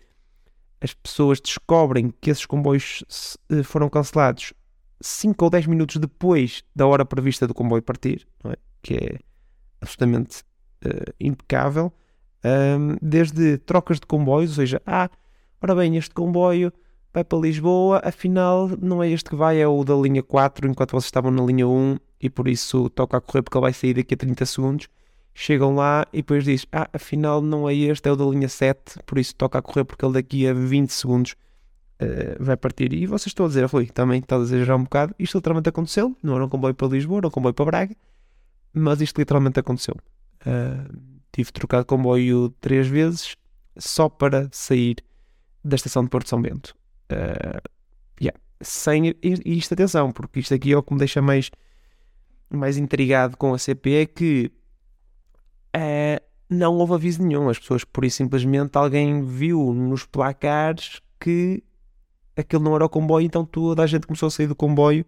as 0.81 0.95
pessoas 0.95 1.41
descobrem 1.41 2.13
que 2.21 2.31
esses 2.31 2.47
comboios 2.47 3.05
eh, 3.51 3.63
foram 3.63 3.89
cancelados 3.89 4.53
5 5.03 5.45
ou 5.45 5.51
10 5.51 5.67
minutos 5.67 5.97
depois 5.97 6.63
da 6.75 6.87
hora 6.87 7.05
prevista 7.05 7.47
do 7.47 7.55
comboio 7.55 7.83
partir, 7.83 8.27
é? 8.45 8.57
que 8.81 8.95
é 8.95 9.19
absolutamente 9.81 10.43
uh, 10.87 11.13
impecável, 11.21 11.93
um, 12.45 12.97
desde 13.03 13.59
trocas 13.59 14.01
de 14.01 14.07
comboios, 14.07 14.51
ou 14.51 14.57
seja, 14.57 14.81
ah, 14.87 15.11
ora 15.61 15.75
bem, 15.75 15.97
este 15.97 16.15
comboio 16.15 16.73
vai 17.13 17.25
para 17.25 17.39
Lisboa, 17.39 18.01
afinal 18.05 18.71
não 18.81 19.03
é 19.03 19.11
este 19.11 19.31
que 19.31 19.37
vai, 19.37 19.61
é 19.61 19.67
o 19.67 19.85
da 19.85 19.95
linha 19.95 20.23
4, 20.23 20.69
enquanto 20.69 20.93
vocês 20.93 21.05
estavam 21.05 21.31
na 21.31 21.43
linha 21.43 21.69
1 21.69 21.99
e 22.21 22.31
por 22.31 22.49
isso 22.49 22.89
toca 22.91 23.17
a 23.17 23.21
correr 23.21 23.43
porque 23.43 23.57
ele 23.57 23.63
vai 23.63 23.73
sair 23.73 23.95
daqui 23.95 24.15
a 24.15 24.17
30 24.17 24.47
segundos. 24.47 24.89
Chegam 25.35 25.75
lá 25.75 26.07
e 26.13 26.19
depois 26.19 26.45
diz, 26.45 26.67
ah, 26.73 26.89
afinal 26.93 27.41
não 27.41 27.69
é 27.69 27.75
este, 27.75 28.09
é 28.09 28.13
o 28.13 28.17
da 28.17 28.25
linha 28.25 28.49
7, 28.49 29.01
por 29.07 29.19
isso 29.19 29.35
toca 29.35 29.59
a 29.59 29.63
correr 29.63 29.85
porque 29.85 30.05
ele 30.05 30.15
daqui 30.15 30.47
a 30.47 30.55
20 30.55 30.91
segundos 30.91 31.35
uh, 32.03 32.45
vai 32.45 32.57
partir. 32.57 32.93
E 32.93 33.07
vocês 33.07 33.29
estão 33.29 33.47
a 33.47 33.49
dizer, 33.49 33.65
Rui, 33.67 33.87
também 33.87 34.21
está 34.21 34.37
a 34.37 34.41
exagerar 34.41 34.77
um 34.77 34.85
bocado. 34.85 35.15
Isto 35.19 35.39
literalmente 35.39 35.69
aconteceu. 35.69 36.17
Não 36.23 36.35
era 36.35 36.45
um 36.45 36.49
comboio 36.49 36.75
para 36.75 36.89
Lisboa, 36.89 37.19
era 37.19 37.29
um 37.29 37.31
comboio 37.31 37.55
para 37.55 37.65
Braga. 37.65 37.97
Mas 38.73 39.01
isto 39.01 39.19
literalmente 39.19 39.61
aconteceu. 39.61 39.95
Uh, 40.47 40.97
tive 41.33 41.51
de 41.53 41.85
comboio 41.87 42.51
três 42.61 42.87
vezes 42.87 43.37
só 43.77 44.09
para 44.09 44.49
sair 44.53 44.97
da 45.65 45.77
estação 45.77 46.05
de 46.05 46.11
Porto 46.11 46.29
São 46.29 46.41
Bento. 46.41 46.75
Uh, 47.11 47.61
yeah. 48.21 48.39
Sem, 48.61 49.09
e, 49.09 49.17
e 49.23 49.59
isto, 49.59 49.75
atenção, 49.75 50.13
porque 50.13 50.41
isto 50.41 50.55
aqui 50.55 50.73
é 50.73 50.77
o 50.77 50.83
que 50.83 50.93
me 50.93 50.99
deixa 50.99 51.21
mais, 51.21 51.51
mais 52.51 52.77
intrigado 52.77 53.37
com 53.37 53.55
a 53.55 53.59
CP: 53.59 53.95
é 53.95 54.07
que 54.07 54.53
uh, 55.77 56.23
não 56.49 56.75
houve 56.77 56.95
aviso 56.95 57.23
nenhum. 57.23 57.49
As 57.49 57.59
pessoas, 57.59 57.85
por 57.85 58.05
isso 58.05 58.19
simplesmente, 58.19 58.77
alguém 58.77 59.25
viu 59.25 59.73
nos 59.73 60.05
placares 60.05 61.01
que 61.19 61.63
aquilo 62.37 62.63
não 62.63 62.75
era 62.75 62.85
o 62.85 62.89
comboio, 62.89 63.27
então 63.27 63.45
toda 63.45 63.83
a 63.83 63.87
gente 63.87 64.07
começou 64.07 64.27
a 64.27 64.31
sair 64.31 64.47
do 64.47 64.57
comboio, 64.57 65.05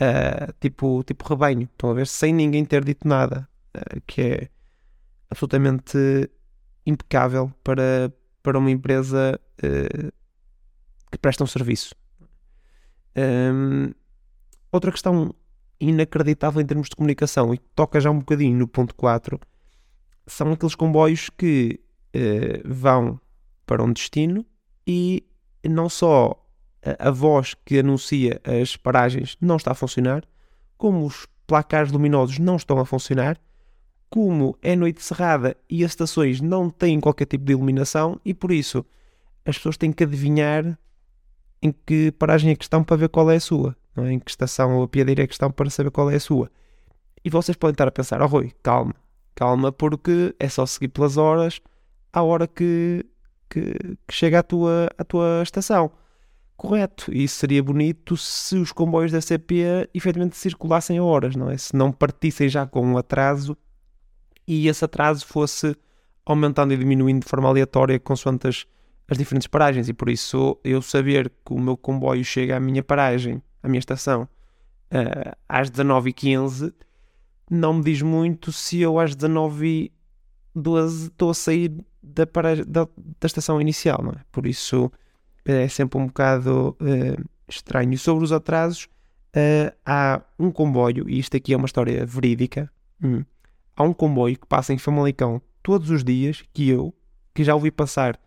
uh, 0.00 0.52
tipo, 0.60 1.02
tipo 1.04 1.28
rebanho. 1.28 1.62
Estão 1.62 1.90
a 1.90 1.94
ver? 1.94 2.06
Sem 2.06 2.32
ninguém 2.32 2.64
ter 2.64 2.84
dito 2.84 3.06
nada, 3.06 3.48
uh, 3.76 4.00
que 4.06 4.20
é 4.20 4.48
absolutamente 5.30 5.98
impecável 6.84 7.52
para, 7.62 8.12
para 8.42 8.58
uma 8.58 8.70
empresa 8.70 9.40
uh, 9.58 10.12
que 11.10 11.18
presta 11.18 11.44
um 11.44 11.46
serviço. 11.46 11.94
Um, 13.16 13.92
outra 14.70 14.90
questão 14.90 15.34
inacreditável 15.80 16.60
em 16.60 16.66
termos 16.66 16.88
de 16.88 16.96
comunicação 16.96 17.54
e 17.54 17.58
que 17.58 17.68
toca 17.74 18.00
já 18.00 18.10
um 18.10 18.18
bocadinho 18.18 18.56
no 18.58 18.68
ponto 18.68 18.94
4 18.94 19.38
são 20.26 20.52
aqueles 20.52 20.74
comboios 20.74 21.30
que 21.30 21.80
vão 22.64 23.20
para 23.66 23.84
um 23.84 23.92
destino 23.92 24.44
e 24.86 25.22
não 25.62 25.88
só 25.88 26.45
a, 26.84 27.08
a 27.08 27.10
voz 27.10 27.54
que 27.64 27.78
anuncia 27.78 28.40
as 28.44 28.76
paragens 28.76 29.36
não 29.40 29.56
está 29.56 29.72
a 29.72 29.74
funcionar, 29.74 30.24
como 30.76 31.04
os 31.06 31.26
placares 31.46 31.92
luminosos 31.92 32.38
não 32.38 32.56
estão 32.56 32.78
a 32.78 32.86
funcionar, 32.86 33.38
como 34.08 34.56
é 34.62 34.76
noite 34.76 35.02
cerrada 35.02 35.56
e 35.68 35.84
as 35.84 35.92
estações 35.92 36.40
não 36.40 36.70
têm 36.70 37.00
qualquer 37.00 37.26
tipo 37.26 37.44
de 37.44 37.52
iluminação 37.52 38.20
e 38.24 38.32
por 38.32 38.52
isso 38.52 38.84
as 39.44 39.56
pessoas 39.56 39.76
têm 39.76 39.92
que 39.92 40.04
adivinhar 40.04 40.78
em 41.62 41.72
que 41.84 42.12
paragem 42.12 42.50
é 42.50 42.56
que 42.56 42.64
estão 42.64 42.84
para 42.84 42.96
ver 42.96 43.08
qual 43.08 43.30
é 43.30 43.36
a 43.36 43.40
sua, 43.40 43.76
é? 43.96 44.12
em 44.12 44.18
que 44.18 44.30
estação 44.30 44.76
ou 44.76 44.84
a 44.84 44.88
piadeira 44.88 45.22
é 45.22 45.26
que 45.26 45.32
estão 45.32 45.50
para 45.50 45.70
saber 45.70 45.90
qual 45.90 46.10
é 46.10 46.16
a 46.16 46.20
sua. 46.20 46.50
E 47.24 47.30
vocês 47.30 47.56
podem 47.56 47.72
estar 47.72 47.88
a 47.88 47.90
pensar, 47.90 48.22
oh 48.22 48.26
Rui, 48.26 48.52
calma, 48.62 48.94
calma, 49.34 49.72
porque 49.72 50.34
é 50.38 50.48
só 50.48 50.66
seguir 50.66 50.88
pelas 50.88 51.16
horas 51.16 51.60
à 52.12 52.22
hora 52.22 52.46
que, 52.46 53.04
que, 53.48 53.74
que 54.06 54.14
chega 54.14 54.40
à 54.40 54.42
tua, 54.42 54.88
à 54.96 55.04
tua 55.04 55.42
estação. 55.42 55.90
Correto, 56.56 57.12
e 57.12 57.28
seria 57.28 57.62
bonito 57.62 58.16
se 58.16 58.56
os 58.56 58.72
comboios 58.72 59.12
da 59.12 59.20
CP 59.20 59.90
efetivamente 59.92 60.36
circulassem 60.36 60.96
a 60.98 61.04
horas, 61.04 61.36
não 61.36 61.50
é? 61.50 61.56
Se 61.58 61.76
não 61.76 61.92
partissem 61.92 62.48
já 62.48 62.66
com 62.66 62.84
um 62.84 62.96
atraso 62.96 63.56
e 64.46 64.66
esse 64.66 64.84
atraso 64.84 65.26
fosse 65.26 65.76
aumentando 66.24 66.72
e 66.72 66.76
diminuindo 66.76 67.24
de 67.24 67.28
forma 67.28 67.48
aleatória 67.48 68.00
consoante 68.00 68.48
as, 68.48 68.66
as 69.06 69.18
diferentes 69.18 69.46
paragens. 69.46 69.88
E 69.88 69.92
por 69.92 70.08
isso 70.08 70.58
eu 70.64 70.80
saber 70.80 71.30
que 71.44 71.52
o 71.52 71.60
meu 71.60 71.76
comboio 71.76 72.24
chega 72.24 72.56
à 72.56 72.60
minha 72.60 72.82
paragem, 72.82 73.42
à 73.62 73.68
minha 73.68 73.78
estação, 73.78 74.22
uh, 74.22 75.36
às 75.48 75.70
19h15 75.70 76.72
não 77.50 77.74
me 77.74 77.84
diz 77.84 78.02
muito 78.02 78.50
se 78.50 78.80
eu 78.80 78.98
às 78.98 79.14
19 79.14 79.92
12 80.54 81.08
estou 81.08 81.30
a 81.30 81.34
sair 81.34 81.72
da, 82.02 82.26
paragem, 82.26 82.64
da, 82.66 82.88
da, 82.96 83.26
estação 83.26 83.60
inicial, 83.60 84.02
não 84.02 84.12
é? 84.12 84.20
Por 84.32 84.46
isso 84.46 84.90
é 85.46 85.68
sempre 85.68 85.98
um 85.98 86.06
bocado 86.06 86.76
uh, 86.80 87.24
estranho. 87.48 87.96
Sobre 87.98 88.24
os 88.24 88.32
atrasos, 88.32 88.88
uh, 89.34 89.74
há 89.84 90.20
um 90.38 90.50
comboio, 90.50 91.08
e 91.08 91.18
isto 91.18 91.36
aqui 91.36 91.52
é 91.54 91.56
uma 91.56 91.66
história 91.66 92.04
verídica, 92.04 92.70
hum, 93.02 93.24
há 93.76 93.82
um 93.82 93.92
comboio 93.92 94.38
que 94.38 94.46
passa 94.46 94.72
em 94.72 94.78
Famalicão 94.78 95.40
todos 95.62 95.90
os 95.90 96.04
dias, 96.04 96.42
que 96.52 96.68
eu, 96.68 96.94
que 97.34 97.44
já 97.44 97.54
ouvi 97.54 97.70
passar, 97.70 98.18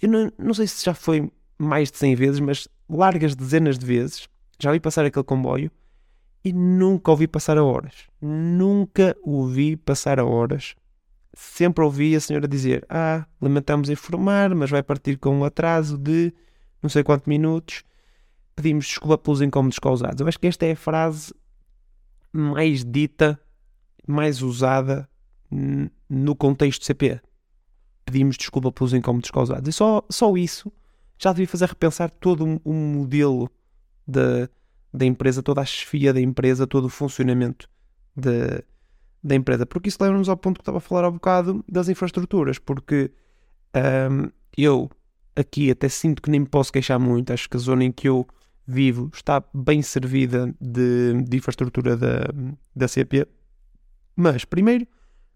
eu 0.00 0.08
não, 0.08 0.32
não 0.38 0.54
sei 0.54 0.66
se 0.66 0.84
já 0.84 0.94
foi 0.94 1.30
mais 1.58 1.90
de 1.90 1.98
100 1.98 2.14
vezes, 2.14 2.40
mas 2.40 2.68
largas 2.88 3.34
dezenas 3.34 3.78
de 3.78 3.84
vezes, 3.84 4.28
já 4.58 4.70
ouvi 4.70 4.80
passar 4.80 5.04
aquele 5.04 5.24
comboio, 5.24 5.70
e 6.44 6.52
nunca 6.52 7.10
ouvi 7.10 7.26
passar 7.26 7.58
a 7.58 7.64
horas. 7.64 7.94
Nunca 8.20 9.16
ouvi 9.22 9.76
passar 9.76 10.18
a 10.18 10.24
horas. 10.24 10.74
Sempre 11.32 11.84
ouvi 11.84 12.14
a 12.16 12.20
senhora 12.20 12.48
dizer: 12.48 12.84
Ah, 12.88 13.26
lamentamos 13.40 13.88
informar, 13.88 14.54
mas 14.54 14.70
vai 14.70 14.82
partir 14.82 15.16
com 15.16 15.38
um 15.38 15.44
atraso 15.44 15.96
de 15.96 16.32
não 16.82 16.90
sei 16.90 17.02
quantos 17.02 17.26
minutos. 17.26 17.84
Pedimos 18.54 18.86
desculpa 18.86 19.16
pelos 19.16 19.40
incómodos 19.40 19.78
causados. 19.78 20.20
Eu 20.20 20.28
acho 20.28 20.38
que 20.38 20.46
esta 20.46 20.66
é 20.66 20.72
a 20.72 20.76
frase 20.76 21.32
mais 22.32 22.84
dita, 22.84 23.40
mais 24.06 24.42
usada 24.42 25.08
no 26.08 26.36
contexto 26.36 26.84
CP. 26.84 27.20
Pedimos 28.04 28.36
desculpa 28.36 28.70
pelos 28.70 28.92
incómodos 28.92 29.30
causados. 29.30 29.68
E 29.68 29.72
só, 29.72 30.04
só 30.10 30.36
isso 30.36 30.70
já 31.18 31.32
devia 31.32 31.48
fazer 31.48 31.66
repensar 31.66 32.10
todo 32.10 32.44
o 32.44 32.48
um, 32.48 32.60
um 32.64 32.94
modelo 32.94 33.50
de 34.06 34.48
da 34.92 35.06
empresa, 35.06 35.42
toda 35.42 35.60
a 35.60 35.64
chefia 35.64 36.12
da 36.12 36.20
empresa, 36.20 36.66
todo 36.66 36.86
o 36.86 36.88
funcionamento 36.88 37.68
de, 38.14 38.64
da 39.22 39.34
empresa. 39.34 39.66
Porque 39.66 39.88
isso 39.88 39.98
leva-nos 40.00 40.28
ao 40.28 40.36
ponto 40.36 40.58
que 40.58 40.62
estava 40.62 40.78
a 40.78 40.80
falar 40.80 41.06
há 41.06 41.10
bocado 41.10 41.64
das 41.68 41.88
infraestruturas, 41.88 42.58
porque 42.58 43.10
um, 44.10 44.30
eu 44.56 44.90
aqui 45.36 45.70
até 45.70 45.88
sinto 45.88 46.20
que 46.20 46.30
nem 46.30 46.40
me 46.40 46.46
posso 46.46 46.72
queixar 46.72 46.98
muito, 46.98 47.32
acho 47.32 47.48
que 47.48 47.56
a 47.56 47.60
zona 47.60 47.84
em 47.84 47.92
que 47.92 48.08
eu 48.08 48.26
vivo 48.66 49.10
está 49.14 49.42
bem 49.54 49.82
servida 49.82 50.54
de, 50.60 51.22
de 51.22 51.36
infraestrutura 51.36 51.96
da, 51.96 52.26
da 52.74 52.88
CP, 52.88 53.26
mas 54.14 54.44
primeiro, 54.44 54.86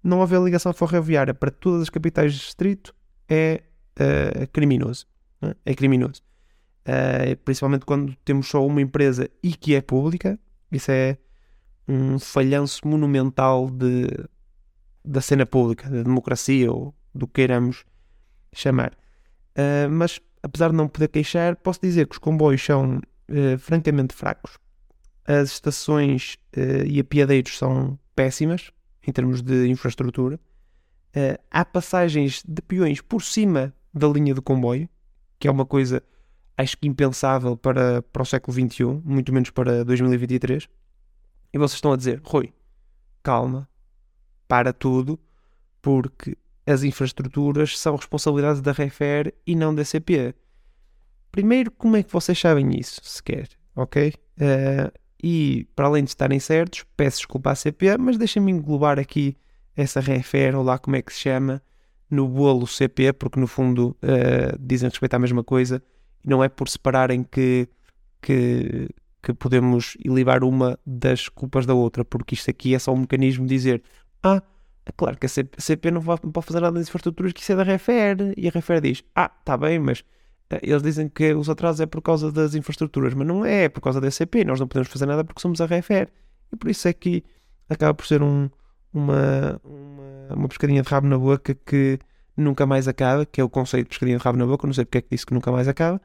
não 0.02 0.22
haver 0.22 0.40
ligação 0.40 0.72
ferroviária 0.72 1.32
para 1.32 1.50
todas 1.50 1.82
as 1.82 1.90
capitais 1.90 2.32
de 2.34 2.40
distrito 2.40 2.94
é 3.28 3.62
uh, 3.98 4.46
criminoso. 4.52 5.06
É? 5.40 5.56
é 5.64 5.74
criminoso 5.74 6.22
uh, 6.84 7.36
principalmente 7.44 7.84
quando 7.84 8.14
temos 8.24 8.48
só 8.48 8.64
uma 8.64 8.80
empresa 8.80 9.28
e 9.42 9.52
que 9.52 9.74
é 9.74 9.80
pública. 9.80 10.38
Isso 10.70 10.90
é 10.90 11.18
um 11.86 12.18
falhanço 12.18 12.86
monumental 12.86 13.70
de, 13.70 14.06
da 15.04 15.20
cena 15.20 15.44
pública, 15.44 15.88
da 15.88 16.02
democracia 16.02 16.72
ou 16.72 16.94
do 17.14 17.26
que 17.26 17.34
queiramos 17.34 17.84
chamar. 18.52 18.92
Uh, 19.56 19.90
mas 19.90 20.20
apesar 20.42 20.70
de 20.70 20.76
não 20.76 20.88
poder 20.88 21.08
queixar, 21.08 21.56
posso 21.56 21.80
dizer 21.80 22.06
que 22.06 22.12
os 22.14 22.18
comboios 22.18 22.64
são 22.64 22.96
uh, 22.96 23.58
francamente 23.58 24.14
fracos. 24.14 24.58
As 25.26 25.52
estações 25.52 26.36
uh, 26.56 26.86
e 26.86 27.00
apiadeiros 27.00 27.56
são 27.56 27.98
péssimas 28.14 28.70
em 29.06 29.12
termos 29.12 29.42
de 29.42 29.68
infraestrutura. 29.68 30.40
há 31.50 31.64
passagens 31.64 32.42
de 32.46 32.62
peões 32.62 33.02
por 33.02 33.22
cima 33.22 33.74
da 33.92 34.08
linha 34.08 34.34
do 34.34 34.40
comboio, 34.40 34.88
que 35.38 35.46
é 35.46 35.50
uma 35.50 35.66
coisa 35.66 36.02
acho 36.56 36.78
que 36.78 36.88
impensável 36.88 37.56
para, 37.56 38.02
para 38.02 38.22
o 38.22 38.26
século 38.26 38.54
XXI, 38.54 38.84
muito 39.04 39.32
menos 39.32 39.50
para 39.50 39.84
2023. 39.84 40.68
E 41.54 41.58
vocês 41.58 41.76
estão 41.76 41.92
a 41.92 41.96
dizer, 41.96 42.20
Rui, 42.24 42.52
calma, 43.22 43.68
para 44.48 44.72
tudo, 44.72 45.20
porque 45.80 46.36
as 46.66 46.82
infraestruturas 46.82 47.78
são 47.78 47.94
responsabilidade 47.94 48.60
da 48.60 48.72
Refer 48.72 49.32
e 49.46 49.54
não 49.54 49.72
da 49.72 49.84
CP. 49.84 50.34
Primeiro, 51.30 51.70
como 51.70 51.96
é 51.96 52.02
que 52.02 52.12
vocês 52.12 52.36
sabem 52.36 52.76
isso, 52.76 53.00
sequer, 53.04 53.48
ok? 53.76 54.14
Uh, 54.36 54.98
e, 55.22 55.68
para 55.76 55.86
além 55.86 56.02
de 56.02 56.10
estarem 56.10 56.40
certos, 56.40 56.84
peço 56.96 57.18
desculpa 57.18 57.52
à 57.52 57.54
CP, 57.54 57.98
mas 57.98 58.18
deixem-me 58.18 58.50
englobar 58.50 58.98
aqui 58.98 59.36
essa 59.76 60.00
Refer, 60.00 60.56
ou 60.56 60.64
lá 60.64 60.76
como 60.76 60.96
é 60.96 61.02
que 61.02 61.12
se 61.12 61.20
chama, 61.20 61.62
no 62.10 62.26
bolo 62.26 62.66
CP, 62.66 63.12
porque 63.12 63.38
no 63.38 63.46
fundo 63.46 63.96
uh, 64.02 64.58
dizem 64.58 64.88
respeito 64.88 65.14
à 65.14 65.20
mesma 65.20 65.44
coisa, 65.44 65.80
e 66.24 66.28
não 66.28 66.42
é 66.42 66.48
por 66.48 66.68
separarem 66.68 67.22
que, 67.22 67.68
que, 68.20 68.88
que 69.24 69.32
podemos 69.32 69.96
ilibar 70.04 70.44
uma 70.44 70.78
das 70.84 71.28
culpas 71.30 71.64
da 71.64 71.72
outra, 71.72 72.04
porque 72.04 72.34
isto 72.34 72.50
aqui 72.50 72.74
é 72.74 72.78
só 72.78 72.92
um 72.92 72.98
mecanismo 72.98 73.46
de 73.46 73.54
dizer 73.54 73.82
ah, 74.22 74.42
é 74.84 74.92
claro 74.92 75.16
que 75.16 75.24
a 75.24 75.28
CP, 75.28 75.90
não, 75.90 76.00
vai, 76.00 76.18
não 76.22 76.30
pode 76.30 76.46
fazer 76.46 76.60
nada 76.60 76.78
das 76.78 76.88
infraestruturas 76.88 77.32
que 77.32 77.40
isso 77.40 77.52
é 77.52 77.56
da 77.56 77.62
Refer, 77.62 78.34
e 78.36 78.46
a 78.46 78.50
Refer 78.50 78.82
diz, 78.82 79.02
ah, 79.14 79.30
está 79.40 79.56
bem, 79.56 79.78
mas 79.78 80.04
eh, 80.50 80.60
eles 80.62 80.82
dizem 80.82 81.08
que 81.08 81.32
os 81.32 81.48
atrasos 81.48 81.80
é 81.80 81.86
por 81.86 82.02
causa 82.02 82.30
das 82.30 82.54
infraestruturas, 82.54 83.14
mas 83.14 83.26
não 83.26 83.46
é, 83.46 83.64
é 83.64 83.68
por 83.70 83.80
causa 83.80 83.98
da 83.98 84.10
CP, 84.10 84.44
nós 84.44 84.60
não 84.60 84.68
podemos 84.68 84.88
fazer 84.88 85.06
nada 85.06 85.24
porque 85.24 85.40
somos 85.40 85.60
a 85.62 85.66
Refer, 85.66 86.10
e 86.52 86.56
por 86.56 86.70
isso 86.70 86.86
é 86.86 86.92
que 86.92 87.24
acaba 87.68 87.94
por 87.94 88.06
ser 88.06 88.22
um, 88.22 88.50
uma, 88.92 89.58
uma, 89.64 90.34
uma 90.36 90.48
pescadinha 90.48 90.82
de 90.82 90.88
rabo 90.88 91.06
na 91.06 91.18
boca 91.18 91.54
que 91.54 91.98
nunca 92.36 92.66
mais 92.66 92.86
acaba, 92.86 93.24
que 93.24 93.40
é 93.40 93.44
o 93.44 93.48
conceito 93.48 93.84
de 93.84 93.88
pescadinha 93.88 94.18
de 94.18 94.24
rabo 94.24 94.36
na 94.36 94.46
boca, 94.46 94.66
não 94.66 94.74
sei 94.74 94.84
porque 94.84 94.98
é 94.98 95.00
que 95.00 95.08
disse 95.10 95.24
que 95.24 95.32
nunca 95.32 95.50
mais 95.50 95.66
acaba, 95.66 95.98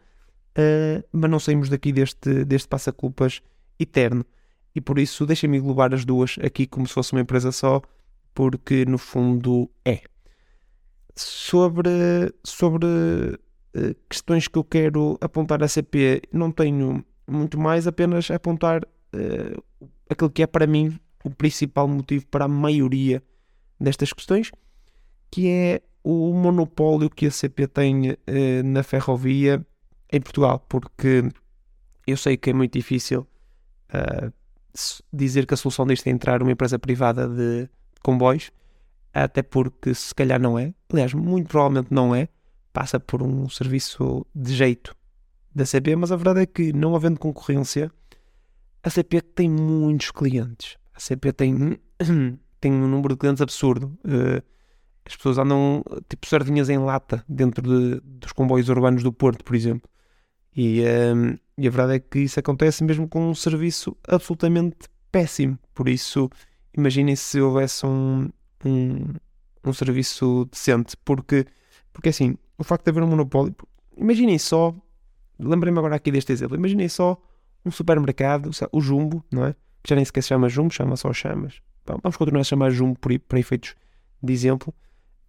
uh, 0.59 1.03
mas 1.11 1.31
não 1.31 1.39
saímos 1.39 1.69
daqui 1.69 1.93
deste, 1.93 2.43
deste 2.43 2.67
passa-culpas 2.67 3.41
eterno. 3.79 4.25
E 4.75 4.81
por 4.81 4.99
isso 4.99 5.25
deixem-me 5.25 5.57
englobar 5.57 5.93
as 5.93 6.05
duas 6.05 6.37
aqui 6.43 6.67
como 6.67 6.87
se 6.87 6.93
fosse 6.93 7.13
uma 7.13 7.21
empresa 7.21 7.51
só, 7.51 7.81
porque 8.33 8.85
no 8.85 8.97
fundo 8.97 9.69
é. 9.85 10.01
Sobre, 11.15 11.89
sobre 12.43 12.85
uh, 12.85 13.95
questões 14.09 14.47
que 14.47 14.57
eu 14.57 14.63
quero 14.63 15.17
apontar 15.21 15.63
à 15.63 15.67
CP, 15.67 16.21
não 16.31 16.51
tenho 16.51 17.03
muito 17.27 17.59
mais, 17.59 17.87
apenas 17.87 18.29
apontar 18.29 18.83
uh, 18.83 19.63
aquilo 20.09 20.29
que 20.29 20.43
é 20.43 20.47
para 20.47 20.67
mim 20.67 20.97
o 21.23 21.29
principal 21.29 21.87
motivo 21.87 22.25
para 22.27 22.45
a 22.45 22.47
maioria 22.47 23.21
destas 23.79 24.13
questões, 24.13 24.51
que 25.31 25.47
é 25.47 25.81
o 26.03 26.33
monopólio 26.33 27.09
que 27.09 27.25
a 27.25 27.31
CP 27.31 27.67
tem 27.67 28.17
na 28.63 28.83
ferrovia 28.83 29.63
em 30.11 30.21
Portugal, 30.21 30.65
porque 30.67 31.29
eu 32.05 32.17
sei 32.17 32.37
que 32.37 32.49
é 32.49 32.53
muito 32.53 32.73
difícil 32.73 33.27
uh, 33.93 34.33
dizer 35.11 35.45
que 35.45 35.53
a 35.53 35.57
solução 35.57 35.85
disto 35.85 36.07
é 36.07 36.09
entrar 36.09 36.41
uma 36.41 36.51
empresa 36.51 36.79
privada 36.79 37.27
de 37.27 37.69
comboios, 38.01 38.51
até 39.13 39.41
porque 39.41 39.93
se 39.93 40.13
calhar 40.13 40.39
não 40.39 40.57
é, 40.57 40.73
aliás, 40.91 41.13
muito 41.13 41.47
provavelmente 41.47 41.91
não 41.91 42.15
é, 42.15 42.29
passa 42.71 42.99
por 42.99 43.21
um 43.21 43.49
serviço 43.49 44.25
de 44.33 44.53
jeito 44.53 44.95
da 45.53 45.65
CP, 45.65 45.95
mas 45.95 46.11
a 46.11 46.15
verdade 46.15 46.41
é 46.41 46.45
que 46.45 46.71
não 46.71 46.95
havendo 46.95 47.19
concorrência, 47.19 47.91
a 48.83 48.89
CP 48.89 49.21
tem 49.21 49.49
muitos 49.49 50.11
clientes. 50.11 50.77
A 50.93 50.99
CP 50.99 51.33
tem, 51.33 51.79
tem 52.61 52.71
um 52.71 52.87
número 52.87 53.15
de 53.15 53.19
clientes 53.19 53.41
absurdo. 53.41 53.97
Uh, 54.05 54.41
as 55.05 55.15
pessoas 55.15 55.37
andam 55.37 55.83
tipo 56.07 56.27
sardinhas 56.27 56.69
em 56.69 56.77
lata 56.77 57.23
dentro 57.27 57.61
de, 57.63 57.99
dos 58.03 58.31
comboios 58.31 58.69
urbanos 58.69 59.03
do 59.03 59.11
Porto, 59.11 59.43
por 59.43 59.55
exemplo. 59.55 59.89
E, 60.59 60.81
um, 60.83 61.37
e, 61.57 61.67
a 61.67 61.71
verdade 61.71 61.93
é 61.93 61.99
que 61.99 62.19
isso 62.19 62.39
acontece 62.39 62.83
mesmo 62.83 63.07
com 63.07 63.29
um 63.29 63.35
serviço 63.35 63.95
absolutamente 64.07 64.89
péssimo. 65.11 65.57
Por 65.73 65.87
isso, 65.87 66.29
imaginem 66.75 67.15
se 67.15 67.39
houvesse 67.39 67.85
um, 67.85 68.29
um, 68.65 69.13
um 69.63 69.73
serviço 69.73 70.45
decente. 70.51 70.97
Porque, 71.05 71.45
porque 71.93 72.09
assim, 72.09 72.35
o 72.57 72.63
facto 72.63 72.83
de 72.83 72.91
haver 72.91 73.03
um 73.03 73.07
monopólio. 73.07 73.55
Imaginem 73.95 74.37
só, 74.37 74.75
lembrei-me 75.39 75.79
agora 75.79 75.95
aqui 75.95 76.11
deste 76.11 76.33
exemplo. 76.33 76.57
Imaginem 76.57 76.89
só 76.89 77.17
um 77.65 77.71
supermercado, 77.71 78.51
o 78.71 78.81
Jumbo, 78.81 79.23
não 79.31 79.45
é? 79.45 79.55
Já 79.87 79.95
nem 79.95 80.03
sequer 80.03 80.23
se 80.23 80.29
chama 80.29 80.49
Jumbo, 80.49 80.73
chama 80.73 80.97
só 80.97 81.13
Chamas. 81.13 81.61
Vamos 81.85 82.17
continuar 82.17 82.41
a 82.41 82.43
chamar 82.43 82.69
Jumbo 82.69 82.99
para 82.99 83.39
efeitos 83.39 83.75
de 84.21 84.33
exemplo 84.33 84.73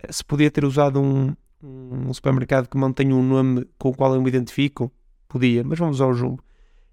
se 0.09 0.25
podia 0.25 0.51
ter 0.51 0.65
usado 0.65 1.01
um, 1.01 1.35
um 1.63 2.13
supermercado 2.15 2.69
que 2.69 2.77
mantenha 2.77 3.15
um 3.15 3.23
nome 3.23 3.67
com 3.79 3.91
o 3.91 3.95
qual 3.95 4.15
eu 4.15 4.23
me 4.23 4.29
identifico, 4.29 4.91
podia, 5.31 5.63
mas 5.65 5.79
vamos 5.79 5.97
usar 5.97 6.07
o 6.07 6.15
Jumbo. 6.15 6.43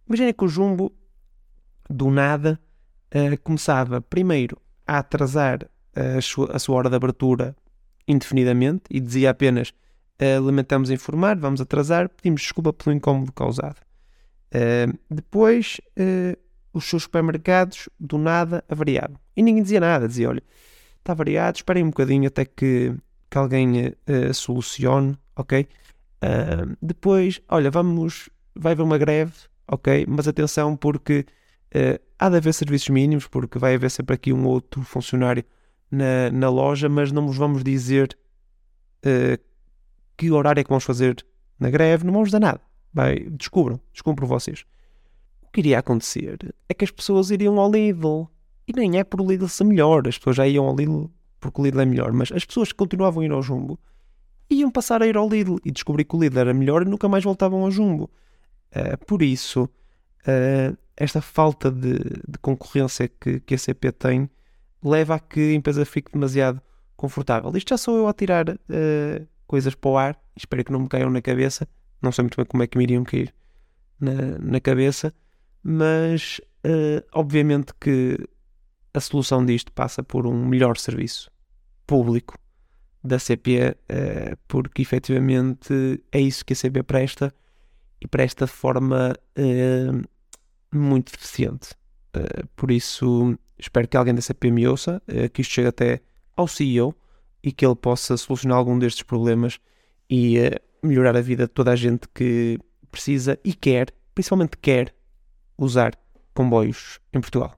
Imagina 0.07 0.31
que 0.31 0.45
o 0.45 0.47
Jumbo, 0.47 0.93
do 1.89 2.09
nada, 2.11 2.59
uh, 3.13 3.41
começava 3.41 3.99
primeiro 3.99 4.57
a 4.85 4.99
atrasar 4.99 5.67
a 5.95 6.21
sua, 6.21 6.55
a 6.55 6.59
sua, 6.59 6.75
hora 6.75 6.89
de 6.89 6.95
abertura 6.95 7.55
indefinidamente 8.07 8.83
e 8.89 8.99
dizia 8.99 9.31
apenas 9.31 9.69
uh, 9.69 10.41
lamentamos 10.41 10.91
informar, 10.91 11.35
vamos 11.37 11.59
atrasar, 11.59 12.07
pedimos 12.07 12.41
desculpa 12.41 12.71
pelo 12.71 12.95
incómodo 12.95 13.31
causado. 13.33 13.77
Uh, 14.47 14.97
depois, 15.09 15.81
os 16.73 16.85
seus 16.85 17.03
supermercados, 17.03 17.89
do 17.99 18.17
nada, 18.17 18.63
avariavam. 18.69 19.17
E 19.35 19.41
ninguém 19.41 19.63
dizia 19.63 19.79
nada, 19.79 20.07
dizia, 20.07 20.29
olha, 20.29 20.43
está 20.99 21.13
variado, 21.13 21.57
esperem 21.57 21.83
um 21.83 21.89
bocadinho 21.89 22.27
até 22.27 22.45
que, 22.45 22.93
que 23.29 23.37
alguém 23.37 23.87
uh, 23.87 24.33
solucione, 24.33 25.17
ok? 25.35 25.67
Uh, 26.23 26.75
depois, 26.81 27.41
olha, 27.49 27.69
vamos, 27.69 28.29
vai 28.55 28.73
haver 28.73 28.83
uma 28.83 28.97
greve, 28.97 29.33
ok? 29.67 30.05
Mas 30.07 30.27
atenção 30.27 30.75
porque 30.75 31.25
uh, 31.75 32.01
há 32.17 32.29
de 32.29 32.37
haver 32.37 32.53
serviços 32.53 32.89
mínimos, 32.89 33.27
porque 33.27 33.59
vai 33.59 33.75
haver 33.75 33.91
sempre 33.91 34.15
aqui 34.15 34.33
um 34.33 34.45
outro 34.45 34.81
funcionário 34.81 35.43
na, 35.91 36.31
na 36.31 36.49
loja, 36.49 36.89
mas 36.89 37.11
não 37.11 37.27
vos 37.27 37.37
vamos 37.37 37.63
dizer 37.63 38.17
que 40.17 40.31
horário 40.31 40.59
é 40.59 40.63
que 40.63 40.69
vamos 40.69 40.83
fazer 40.83 41.23
na 41.59 41.69
greve, 41.69 42.03
não 42.03 42.11
vamos 42.11 42.31
dar 42.31 42.39
nada. 42.39 42.61
Vai, 42.93 43.19
descubram, 43.29 43.79
descubram 43.93 44.27
vocês. 44.27 44.65
O 45.43 45.51
que 45.51 45.61
iria 45.61 45.79
acontecer 45.79 46.53
é 46.67 46.73
que 46.73 46.83
as 46.83 46.91
pessoas 46.91 47.29
iriam 47.29 47.59
ao 47.59 47.71
Lidl 47.71 48.27
e 48.67 48.73
nem 48.73 48.97
é 48.97 49.03
por 49.03 49.21
o 49.21 49.27
Lidl 49.27 49.47
ser 49.47 49.63
melhor, 49.63 50.07
as 50.07 50.17
pessoas 50.17 50.35
já 50.35 50.47
iam 50.47 50.65
ao 50.65 50.75
Lidl 50.75 51.09
porque 51.39 51.61
o 51.61 51.63
Lidl 51.63 51.81
é 51.81 51.85
melhor, 51.85 52.11
mas 52.11 52.31
as 52.31 52.43
pessoas 52.43 52.71
que 52.71 52.77
continuavam 52.77 53.21
a 53.21 53.25
ir 53.25 53.31
ao 53.31 53.41
Jumbo 53.41 53.79
iam 54.49 54.71
passar 54.71 55.01
a 55.01 55.07
ir 55.07 55.17
ao 55.17 55.27
Lidl 55.27 55.57
e 55.63 55.71
descobrir 55.71 56.05
que 56.05 56.15
o 56.15 56.19
Lidl 56.19 56.39
era 56.39 56.53
melhor 56.53 56.81
e 56.81 56.85
nunca 56.85 57.07
mais 57.07 57.23
voltavam 57.23 57.63
ao 57.63 57.71
Jumbo. 57.71 58.09
Uh, 58.71 59.05
por 59.05 59.21
isso, 59.21 59.63
uh, 59.63 60.77
esta 60.95 61.21
falta 61.21 61.71
de, 61.71 61.97
de 62.27 62.37
concorrência 62.41 63.07
que, 63.07 63.39
que 63.41 63.55
a 63.55 63.57
CP 63.57 63.91
tem 63.91 64.29
leva 64.83 65.15
a 65.15 65.19
que 65.19 65.51
a 65.51 65.53
empresa 65.53 65.85
fique 65.85 66.11
demasiado 66.11 66.61
confortável. 66.95 67.55
Isto 67.55 67.69
já 67.69 67.77
sou 67.77 67.97
eu 67.97 68.07
a 68.07 68.13
tirar 68.13 68.49
uh, 68.49 69.27
coisas 69.45 69.75
para 69.75 69.89
o 69.89 69.97
ar, 69.97 70.19
espero 70.35 70.63
que 70.63 70.71
não 70.71 70.81
me 70.81 70.87
caiam 70.87 71.09
na 71.09 71.21
cabeça. 71.21 71.67
Não 72.01 72.11
sei 72.11 72.23
muito 72.23 72.37
bem 72.37 72.45
como 72.45 72.63
é 72.63 72.67
que 72.67 72.77
me 72.77 72.83
iriam 72.83 73.03
cair 73.03 73.33
na, 73.99 74.37
na 74.39 74.59
cabeça, 74.59 75.13
mas 75.63 76.39
obviamente 77.13 77.73
que 77.79 78.17
a 78.93 78.99
solução 78.99 79.45
disto 79.45 79.71
passa 79.71 80.03
por 80.03 80.27
um 80.27 80.45
melhor 80.45 80.77
serviço 80.77 81.31
público 81.87 82.37
da 83.03 83.19
CP, 83.19 83.75
eh, 83.87 84.35
porque 84.47 84.81
efetivamente 84.81 86.01
é 86.11 86.19
isso 86.19 86.45
que 86.45 86.53
a 86.53 86.55
CP 86.55 86.83
presta 86.83 87.33
e 88.01 88.07
presta 88.07 88.45
de 88.45 88.51
forma 88.51 89.15
eh, 89.35 89.91
muito 90.71 91.11
deficiente. 91.11 91.69
Eh, 92.13 92.43
por 92.55 92.71
isso, 92.71 93.37
espero 93.57 93.87
que 93.87 93.97
alguém 93.97 94.13
da 94.13 94.21
CP 94.21 94.51
me 94.51 94.67
ouça, 94.67 95.01
que 95.33 95.41
isto 95.41 95.53
chegue 95.53 95.69
até 95.69 96.01
ao 96.35 96.47
CEO 96.47 96.95
e 97.43 97.51
que 97.51 97.65
ele 97.65 97.75
possa 97.75 98.17
solucionar 98.17 98.57
algum 98.57 98.77
destes 98.77 99.03
problemas 99.03 99.59
e 100.09 100.37
melhorar 100.83 101.15
a 101.15 101.21
vida 101.21 101.47
de 101.47 101.53
toda 101.53 101.71
a 101.71 101.75
gente 101.75 102.07
que 102.13 102.59
precisa 102.91 103.39
e 103.43 103.53
quer, 103.53 103.93
principalmente 104.13 104.57
quer, 104.57 104.93
usar 105.57 105.93
comboios 106.33 106.99
em 107.13 107.19
Portugal. 107.19 107.57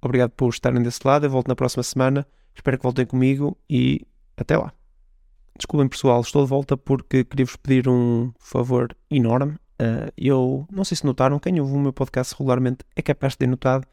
Obrigado 0.00 0.30
por 0.30 0.48
estarem 0.48 0.82
desse 0.82 1.00
lado. 1.04 1.26
Eu 1.26 1.30
volto 1.30 1.48
na 1.48 1.56
próxima 1.56 1.82
semana. 1.82 2.26
Espero 2.54 2.78
que 2.78 2.82
voltem 2.82 3.04
comigo 3.04 3.58
e 3.68 4.06
até 4.36 4.56
lá. 4.56 4.72
Desculpem, 5.56 5.88
pessoal, 5.88 6.20
estou 6.20 6.44
de 6.44 6.50
volta 6.50 6.76
porque 6.76 7.24
queria-vos 7.24 7.56
pedir 7.56 7.88
um 7.88 8.32
favor 8.38 8.94
enorme. 9.10 9.52
Uh, 9.80 10.12
eu 10.16 10.66
não 10.70 10.84
sei 10.84 10.96
se 10.96 11.04
notaram, 11.06 11.38
quem 11.38 11.58
ouve 11.60 11.72
o 11.72 11.78
meu 11.78 11.92
podcast 11.92 12.34
regularmente 12.34 12.78
é 12.94 13.02
capaz 13.02 13.32
de 13.32 13.38
ter 13.38 13.46
notado. 13.46 13.86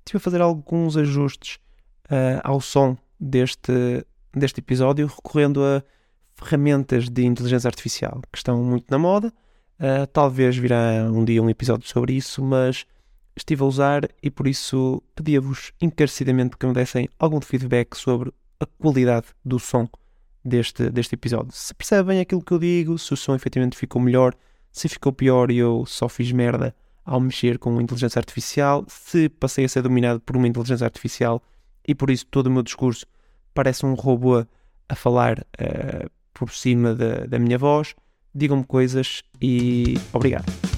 Estive 0.00 0.18
a 0.18 0.20
fazer 0.20 0.40
alguns 0.40 0.96
ajustes 0.96 1.58
uh, 2.06 2.40
ao 2.42 2.60
som 2.60 2.96
deste, 3.18 4.04
deste 4.34 4.60
episódio, 4.60 5.06
recorrendo 5.06 5.64
a 5.64 5.82
ferramentas 6.34 7.08
de 7.08 7.24
inteligência 7.24 7.68
artificial 7.68 8.20
que 8.30 8.38
estão 8.38 8.62
muito 8.62 8.90
na 8.90 8.98
moda. 8.98 9.32
Uh, 9.78 10.06
talvez 10.12 10.56
virá 10.56 11.08
um 11.12 11.24
dia 11.24 11.42
um 11.42 11.50
episódio 11.50 11.88
sobre 11.88 12.14
isso, 12.14 12.42
mas 12.42 12.84
estive 13.36 13.62
a 13.62 13.66
usar 13.66 14.08
e 14.22 14.30
por 14.30 14.48
isso 14.48 15.02
pedia-vos 15.14 15.72
encarecidamente 15.80 16.56
que 16.56 16.66
me 16.66 16.72
dessem 16.72 17.08
algum 17.18 17.40
feedback 17.40 17.96
sobre 17.96 18.32
a 18.60 18.66
qualidade 18.66 19.26
do 19.44 19.58
som 19.58 19.88
deste, 20.44 20.90
deste 20.90 21.14
episódio. 21.14 21.52
Se 21.52 21.74
percebem 21.74 22.20
aquilo 22.20 22.42
que 22.42 22.52
eu 22.52 22.58
digo, 22.58 22.98
se 22.98 23.12
o 23.12 23.16
som 23.16 23.34
efetivamente 23.34 23.76
ficou 23.76 24.00
melhor, 24.00 24.34
se 24.72 24.88
ficou 24.88 25.12
pior 25.12 25.50
e 25.50 25.58
eu 25.58 25.84
só 25.86 26.08
fiz 26.08 26.30
merda 26.32 26.74
ao 27.04 27.20
mexer 27.20 27.58
com 27.58 27.80
inteligência 27.80 28.18
artificial, 28.18 28.84
se 28.88 29.28
passei 29.28 29.64
a 29.64 29.68
ser 29.68 29.82
dominado 29.82 30.20
por 30.20 30.36
uma 30.36 30.48
inteligência 30.48 30.84
artificial 30.84 31.42
e 31.86 31.94
por 31.94 32.10
isso 32.10 32.26
todo 32.26 32.48
o 32.48 32.50
meu 32.50 32.62
discurso 32.62 33.06
parece 33.54 33.86
um 33.86 33.94
robô 33.94 34.44
a 34.88 34.94
falar 34.94 35.38
uh, 35.40 36.10
por 36.34 36.50
cima 36.50 36.94
da, 36.94 37.26
da 37.26 37.38
minha 37.38 37.58
voz. 37.58 37.94
Digam-me 38.34 38.64
coisas 38.64 39.22
e 39.40 39.94
obrigado. 40.12 40.75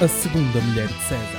A 0.00 0.08
segunda 0.08 0.60
mulher 0.60 0.88
de 0.88 0.94
César. 0.94 1.35